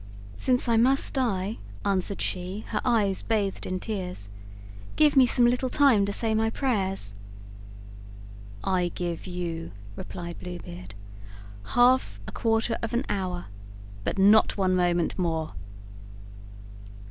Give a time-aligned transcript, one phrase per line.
[0.35, 4.29] "Since I must die," answered she, her eyes bathed in tears,
[4.95, 7.13] "give me some little time to say my prayers."
[8.63, 10.95] "I give you," replied Blue Beard,
[11.75, 13.45] "half a quarter of an hour,
[14.03, 15.53] but not one moment more."